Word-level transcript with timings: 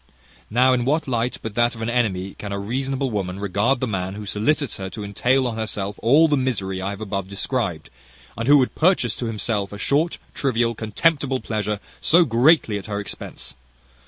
Now 0.49 0.73
in 0.73 0.83
what 0.83 1.07
light, 1.07 1.37
but 1.43 1.53
that 1.53 1.75
of 1.75 1.81
an 1.83 1.87
enemy, 1.91 2.33
can 2.39 2.51
a 2.51 2.57
reasonable 2.57 3.11
woman 3.11 3.39
regard 3.39 3.79
the 3.81 3.87
man 3.87 4.15
who 4.15 4.25
solicits 4.25 4.77
her 4.77 4.89
to 4.89 5.03
entail 5.03 5.45
on 5.45 5.57
herself 5.57 5.97
all 6.01 6.27
the 6.27 6.35
misery 6.35 6.81
I 6.81 6.89
have 6.89 7.27
described 7.27 7.85
to 7.85 7.91
you, 7.91 8.33
and 8.37 8.47
who 8.47 8.57
would 8.57 8.73
purchase 8.73 9.15
to 9.17 9.27
himself 9.27 9.71
a 9.71 9.77
short, 9.77 10.17
trivial, 10.33 10.73
contemptible 10.73 11.39
pleasure, 11.39 11.79
so 12.01 12.25
greatly 12.25 12.79
at 12.79 12.87
her 12.87 12.99
expense! 12.99 13.53